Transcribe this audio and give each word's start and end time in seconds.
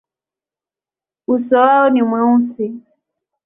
Uso 1.33 1.55
wao 1.57 1.89
ni 1.89 2.01
mweusi. 2.03 2.67